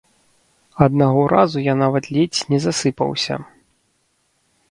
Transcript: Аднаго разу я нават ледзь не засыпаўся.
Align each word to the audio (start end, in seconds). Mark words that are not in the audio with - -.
Аднаго 0.85 1.21
разу 1.33 1.59
я 1.65 1.75
нават 1.83 2.03
ледзь 2.17 2.41
не 2.53 2.59
засыпаўся. 2.65 3.35